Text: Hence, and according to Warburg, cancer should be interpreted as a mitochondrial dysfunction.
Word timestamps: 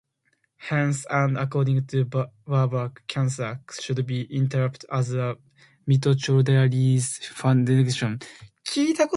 Hence, 0.57 1.05
and 1.11 1.37
according 1.37 1.85
to 1.87 2.05
Warburg, 2.47 3.01
cancer 3.07 3.59
should 3.79 4.03
be 4.07 4.25
interpreted 4.35 4.87
as 4.91 5.13
a 5.13 5.37
mitochondrial 5.87 6.67
dysfunction. 6.73 8.19